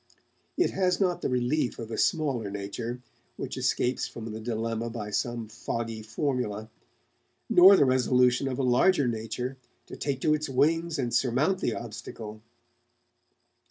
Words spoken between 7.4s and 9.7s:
nor the resolution of a larger nature